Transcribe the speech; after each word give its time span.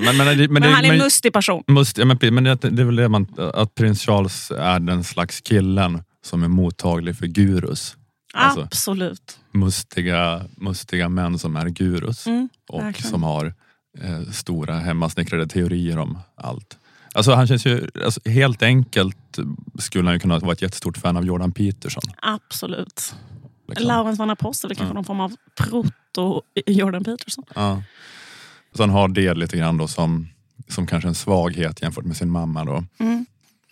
Men, 0.00 0.16
men, 0.16 0.26
men, 0.38 0.52
Men 0.52 0.62
det, 0.62 0.68
han 0.68 0.84
är 0.84 0.92
en 0.92 0.98
mustig 0.98 1.32
person. 1.32 1.64
Must, 1.66 1.98
ja, 1.98 2.04
men, 2.04 2.18
men 2.34 2.44
det, 2.44 2.54
det 2.54 2.82
är 2.82 2.84
väl 2.86 2.96
det 2.96 3.08
man, 3.08 3.26
att 3.54 3.74
prins 3.74 4.02
Charles 4.06 4.50
är 4.50 4.80
den 4.80 5.04
slags 5.04 5.40
killen 5.40 6.02
som 6.24 6.42
är 6.42 6.48
mottaglig 6.48 7.16
för 7.16 7.26
gurus. 7.26 7.96
Alltså- 8.34 8.60
Absolut. 8.62 9.38
Mustiga, 9.52 10.44
mustiga 10.56 11.08
män 11.08 11.38
som 11.38 11.56
är 11.56 11.66
gurus 11.68 12.26
Mm, 12.26 12.48
och 12.68 12.82
verkligen. 12.82 13.10
som 13.10 13.22
har 13.22 13.54
eh, 14.02 14.20
stora 14.32 14.74
hemmasnickrade 14.78 15.46
teorier 15.46 15.98
om 15.98 16.18
allt. 16.34 16.78
Alltså 17.14 17.32
han 17.32 17.46
känns 17.46 17.66
ju, 17.66 17.88
alltså, 18.04 18.20
helt 18.30 18.62
enkelt 18.62 19.38
skulle 19.78 20.04
han 20.04 20.14
ju 20.14 20.18
kunna 20.20 20.38
vara 20.38 20.52
ett 20.52 20.62
jättestort 20.62 20.96
fan 20.98 21.16
av 21.16 21.24
Jordan 21.26 21.52
Peterson. 21.52 22.02
Absolut. 22.22 23.14
Liksom. 23.68 23.86
Laurens 23.86 24.18
van 24.18 24.30
Apostel 24.30 24.70
är 24.70 24.74
kanske 24.74 24.90
Ja. 24.90 24.94
någon 24.94 25.04
form 25.04 25.20
av 25.20 25.32
proto-Jordan 25.60 27.04
Peterson. 27.04 27.44
Ja. 27.54 27.82
Så 28.76 28.82
han 28.82 28.90
har 28.90 29.08
det 29.08 29.34
lite 29.34 29.56
grann 29.56 29.76
då 29.78 29.86
som, 29.88 30.28
som 30.68 30.86
kanske 30.86 31.08
en 31.08 31.14
svaghet 31.14 31.82
jämfört 31.82 32.04
med 32.04 32.16
sin 32.16 32.30
mamma. 32.30 32.64
Då. 32.64 32.84
Mm. 32.98 33.26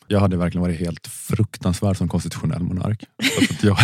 Jag 0.08 0.20
hade 0.20 0.36
verkligen 0.36 0.62
varit 0.62 0.80
helt 0.80 1.06
fruktansvärd 1.06 1.96
som 1.96 2.08
konstitutionell 2.08 2.62
monark. 2.62 3.04
Alltså, 3.40 3.66
jag, 3.66 3.76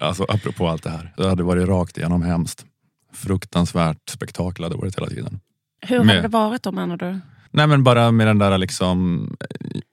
alltså 0.00 0.24
apropå 0.28 0.68
allt 0.68 0.82
det 0.82 0.90
här. 0.90 1.12
Det 1.16 1.28
hade 1.28 1.42
varit 1.42 1.68
rakt 1.68 1.98
igenom 1.98 2.22
hemskt. 2.22 2.64
Fruktansvärt 3.12 4.10
spektakel 4.10 4.64
hade 4.64 4.74
det 4.74 4.78
varit 4.80 4.96
hela 4.98 5.06
tiden. 5.08 5.40
Hur 5.80 6.04
Med- 6.04 6.16
har 6.16 6.22
det 6.22 6.28
varit 6.28 6.62
då 6.62 6.72
menar 6.72 6.96
du? 6.96 7.20
Nej 7.50 7.66
men 7.66 7.84
bara 7.84 8.10
med 8.10 8.26
den 8.26 8.38
där 8.38 8.58
liksom, 8.58 9.28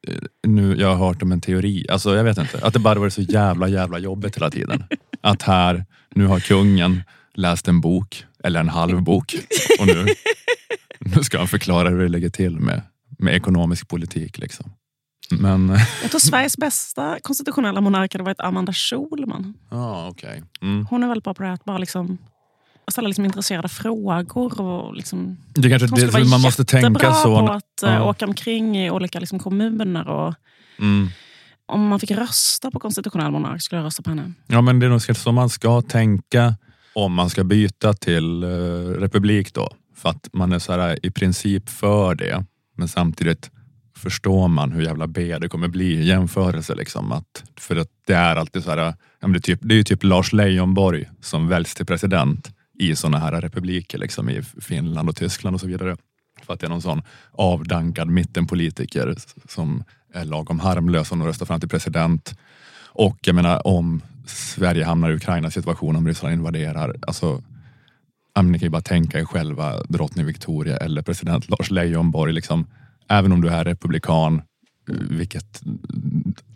eh, 0.08 0.14
nu 0.48 0.76
jag 0.80 0.96
har 0.96 1.08
hört 1.08 1.22
om 1.24 1.32
en 1.32 1.42
teori, 1.42 1.86
alltså 1.90 2.16
jag 2.16 2.24
vet 2.24 2.38
inte, 2.38 2.60
att 2.62 2.74
det 2.74 2.80
bara 2.80 3.00
varit 3.00 3.14
så 3.14 3.22
jävla 3.22 3.68
jävla 3.68 4.00
jobbigt 4.00 4.38
hela 4.38 4.50
tiden. 4.52 4.84
Att 5.22 5.42
här, 5.42 5.86
nu 6.16 6.26
har 6.28 6.40
kungen 6.40 7.04
läst 7.34 7.68
en 7.68 7.82
bok, 7.82 8.26
eller 8.44 8.60
en 8.60 8.70
halv 8.70 9.02
bok, 9.02 9.36
och 9.80 9.88
nu, 9.88 10.06
nu 11.16 11.24
ska 11.24 11.38
han 11.38 11.48
förklara 11.48 11.90
hur 11.90 12.00
det 12.02 12.08
ligger 12.10 12.30
till 12.30 12.60
med, 12.60 12.82
med 13.20 13.36
ekonomisk 13.36 13.88
politik. 13.88 14.38
Liksom. 14.38 14.72
Men, 15.32 15.70
Jag 16.02 16.12
tror 16.12 16.20
Sveriges 16.20 16.58
bästa 16.58 17.18
konstitutionella 17.22 17.82
monark 17.82 18.14
hade 18.14 18.24
varit 18.24 18.40
Amanda 18.40 18.74
Schulman. 18.74 19.54
ja 19.72 20.08
okej. 20.12 20.44
Mm. 20.62 20.86
Hon 20.90 21.04
är 21.04 21.08
väldigt 21.08 21.24
bra 21.24 21.34
på 21.34 21.42
det 21.44 21.48
här 21.48 21.54
att 21.56 21.66
bara 21.66 21.78
liksom 21.78 22.18
ställa 22.92 23.08
liksom 23.08 23.26
intresserade 23.26 23.68
frågor. 23.70 24.62
Och 24.62 24.96
liksom, 24.96 25.38
Det 25.56 25.70
kanske 25.70 25.88
hon 25.88 26.00
det, 26.24 26.30
man 26.30 26.42
måste 26.42 26.66
tänka 26.66 27.14
så. 27.14 27.40
på 27.48 27.54
att 27.54 27.84
eh, 27.84 27.94
Ja. 27.94 28.10
åka 28.10 28.26
omkring 28.26 28.78
i 28.78 28.92
olika 28.92 29.20
liksom, 29.20 29.40
kommuner. 29.40 30.08
Och, 30.08 30.34
Mm. 30.80 31.10
om 31.66 31.88
man 31.88 32.00
fick 32.00 32.12
rösta 32.12 32.72
på 32.72 32.80
konstitutionell 32.80 33.32
monark 33.32 33.62
skulle 33.62 33.80
jag 33.82 33.86
rösta 33.86 34.04
på 34.04 34.10
henne. 34.10 34.34
Ja 34.48 34.62
men 34.62 34.80
det 34.80 34.86
är 34.86 34.90
nog 34.90 35.02
så 35.18 35.32
man 35.32 35.50
ska 35.50 35.82
tänka 35.82 36.56
om 36.96 37.14
man 37.14 37.30
ska 37.30 37.44
byta 37.44 37.94
till 37.94 38.44
eh, 38.44 38.48
republik 39.00 39.54
då. 39.54 39.70
För 40.04 40.10
att 40.10 40.30
man 40.34 40.52
är 40.52 40.60
så 40.60 40.74
här, 40.74 41.06
i 41.06 41.12
princip 41.12 41.70
för 41.70 42.16
det. 42.16 42.46
Men 42.76 42.88
samtidigt 42.88 43.52
förstår 43.96 44.48
man 44.48 44.72
hur 44.72 44.82
jävla 44.82 45.08
B 45.08 45.38
det 45.38 45.50
kommer 45.50 45.68
bli 45.68 45.86
i 45.86 46.08
jämförelse. 46.08 46.76
Liksom. 46.76 47.12
Att, 47.12 47.44
för 47.60 47.76
att 47.76 47.88
det 48.08 48.14
är 48.14 48.36
alltid 48.36 48.64
så 48.64 48.70
här, 48.70 48.94
ja, 49.20 49.28
det, 49.28 49.38
är 49.38 49.40
typ, 49.40 49.60
det 49.62 49.74
är 49.74 49.78
ju 49.78 49.84
typ 49.84 50.04
Lars 50.04 50.34
Leijonborg 50.34 51.10
som 51.22 51.48
väljs 51.48 51.76
till 51.76 51.86
president 51.86 52.52
i 52.80 52.96
sådana 52.96 53.18
här 53.18 53.42
republiker 53.42 53.98
liksom, 53.98 54.30
i 54.30 54.42
Finland 54.42 55.10
och 55.10 55.16
Tyskland 55.16 55.54
och 55.54 55.62
så 55.62 55.68
vidare. 55.68 55.98
För 56.46 56.54
att 56.54 56.60
det 56.60 56.68
är 56.68 56.70
någon 56.70 56.82
sån 56.82 57.02
avdankad 57.32 58.08
mittenpolitiker 58.08 59.16
som 59.50 59.84
är 60.14 60.26
lagom 60.26 60.60
harmlös 60.60 61.12
om 61.12 61.20
de 61.20 61.28
röstar 61.28 61.46
fram 61.46 61.60
till 61.60 61.70
president. 61.70 62.40
Och 62.88 63.18
jag 63.22 63.36
menar 63.36 63.68
om 63.68 64.02
Sverige 64.26 64.86
hamnar 64.86 65.12
i 65.12 65.16
Ukrainas 65.16 65.54
situation, 65.54 65.96
om 65.96 66.08
Ryssland 66.08 66.34
invaderar. 66.34 66.96
Alltså, 67.08 67.44
men 68.42 68.52
ni 68.52 68.60
kan 68.60 68.66
ju 68.66 68.70
bara 68.70 68.82
tänka 68.82 69.20
er 69.20 69.26
själva 69.26 69.84
drottning 69.84 70.26
Victoria 70.26 70.78
eller 70.78 71.02
president 71.02 71.50
Lars 71.50 71.72
Leijonborg. 71.72 72.34
Liksom, 72.34 72.68
även 73.10 73.32
om 73.32 73.42
du 73.42 73.50
är 73.50 73.64
republikan, 73.64 74.42
vilket 75.10 75.62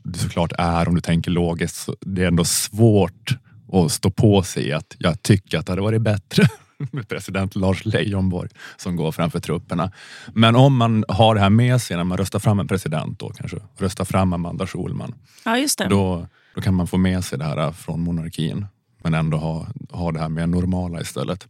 du 0.03 0.20
såklart 0.20 0.52
är 0.58 0.88
om 0.88 0.95
du 0.95 1.02
tänker 1.02 1.31
logiskt, 1.31 1.75
så 1.75 1.95
det 2.02 2.23
är 2.23 2.28
ändå 2.28 2.45
svårt 2.45 3.37
att 3.73 3.92
stå 3.92 4.10
på 4.11 4.43
sig 4.43 4.73
att 4.73 4.95
jag 4.99 5.21
tycker 5.21 5.58
att 5.60 5.66
det 5.66 5.71
hade 5.71 5.82
varit 5.82 6.02
bättre 6.02 6.43
med 6.92 7.08
president 7.08 7.55
Lars 7.55 7.86
Leijonborg 7.86 8.49
som 8.77 8.95
går 8.95 9.11
framför 9.11 9.39
trupperna. 9.39 9.92
Men 10.33 10.55
om 10.55 10.77
man 10.77 11.05
har 11.08 11.36
det 11.36 11.42
här 11.42 11.49
med 11.49 11.82
sig 11.82 11.98
när 11.98 12.04
man 12.04 12.17
röstar 12.17 12.39
fram 12.39 12.60
en 12.60 12.67
president 12.67 13.20
då 13.20 13.30
kanske, 13.30 13.58
röstar 13.77 14.05
fram 14.05 14.33
Amanda 14.33 14.67
Schulman, 14.67 15.16
Ja, 15.45 15.58
just 15.58 15.77
det. 15.77 15.87
då, 15.87 16.27
då 16.55 16.61
kan 16.61 16.73
man 16.73 16.87
få 16.87 16.98
med 16.98 17.23
sig 17.23 17.39
det 17.39 17.45
här 17.45 17.71
från 17.71 17.99
monarkin. 17.99 18.66
Men 19.04 19.14
ändå 19.14 19.38
ha, 19.38 19.68
ha 19.92 20.12
det 20.12 20.20
här 20.20 20.30
mer 20.30 20.48
normala 20.48 21.02
istället. 21.02 21.48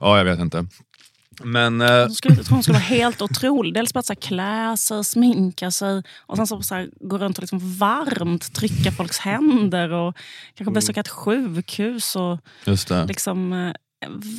Ja, 0.00 0.18
jag 0.18 0.24
vet 0.24 0.38
inte. 0.40 0.66
Men 1.44 1.80
eh, 1.80 1.86
Jag 1.88 2.12
skulle, 2.12 2.42
hon 2.50 2.62
skulle 2.62 2.78
vara 2.78 2.84
helt 2.84 3.22
otrolig. 3.22 3.74
Dels 3.74 3.92
bara 3.94 4.00
att 4.00 4.06
så 4.06 4.12
här, 4.12 4.20
klä 4.20 4.76
sig, 4.76 5.04
sminka 5.04 5.70
sig 5.70 6.02
och 6.18 6.36
sen 6.36 6.46
så, 6.46 6.62
så 6.62 6.74
här, 6.74 6.90
gå 7.00 7.18
runt 7.18 7.38
och 7.38 7.42
liksom 7.42 7.76
varmt 7.78 8.52
trycka 8.54 8.92
folks 8.92 9.18
händer 9.18 9.92
och 9.92 10.16
kanske 10.54 10.72
besöka 10.74 11.00
ett 11.00 11.08
sjukhus. 11.08 12.16
Och 12.16 12.38
just 12.64 12.88
det. 12.88 13.06
liksom, 13.06 13.52
eh, 13.52 13.72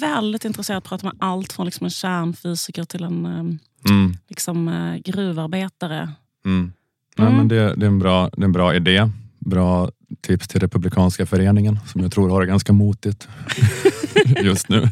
väldigt 0.02 0.46
intresserad 0.46 0.76
av 0.76 0.78
att 0.78 0.90
prata 0.90 1.06
med 1.06 1.16
allt 1.20 1.54
från 1.54 1.66
liksom 1.66 1.86
en 1.86 1.90
kärnfysiker 1.92 2.84
till 2.84 3.04
en 3.04 3.26
eh, 3.26 3.44
Mm, 3.90 4.18
liksom, 4.30 4.68
eh, 4.68 4.96
gruvarbetare. 4.96 6.14
mm. 6.46 6.74
Mm. 7.20 7.34
men 7.38 7.48
det, 7.48 7.76
det, 7.76 7.86
är 7.86 7.88
en 7.88 8.00
bra, 8.00 8.30
det 8.30 8.42
är 8.42 8.46
en 8.46 8.52
bra 8.52 8.76
idé. 8.76 9.10
Bra 9.50 9.90
tips 10.22 10.47
till 10.47 10.59
Republikanska 10.59 11.25
föreningen 11.25 11.80
som 11.88 12.02
jag 12.02 12.12
tror 12.12 12.30
har 12.30 12.41
det 12.41 12.47
ganska 12.47 12.74
motigt 12.74 13.28
just 14.44 14.69
nu. 14.69 14.90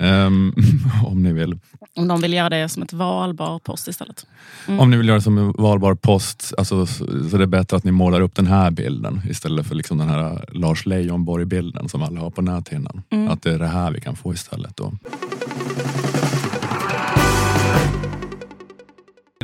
Ehm, 0.00 0.54
om 1.06 1.22
ni 1.22 1.32
vill. 1.32 1.58
Om 1.96 2.08
de 2.08 2.20
vill 2.20 2.32
göra 2.32 2.48
det 2.48 2.68
som 2.68 2.82
ett 2.82 2.92
valbar 2.92 3.58
post 3.58 3.88
istället. 3.88 4.26
Mm. 4.68 4.80
Om 4.80 4.90
ni 4.90 4.96
vill 4.96 5.08
göra 5.08 5.20
som 5.20 5.38
en 5.38 5.52
valbar 5.52 5.94
post 5.94 6.52
alltså, 6.58 6.86
så 6.86 7.28
så 7.30 7.36
det 7.36 7.44
är 7.44 7.46
bättre 7.46 7.76
att 7.76 7.84
ni 7.84 7.92
målar 7.92 8.20
upp 8.20 8.34
den 8.34 8.46
här 8.46 8.70
bilden 8.70 9.22
istället 9.30 9.66
för 9.66 9.74
liksom 9.74 9.98
den 9.98 10.08
här 10.08 10.44
Lars 10.52 10.86
Leijonborg-bilden 10.86 11.88
som 11.88 12.02
alla 12.02 12.20
har 12.20 12.30
på 12.30 12.42
näthinnan. 12.42 13.02
Mm. 13.10 13.28
Att 13.28 13.42
det 13.42 13.54
är 13.54 13.58
det 13.58 13.66
här 13.66 13.90
vi 13.90 14.00
kan 14.00 14.16
få 14.16 14.34
istället. 14.34 14.76
Då. 14.76 14.92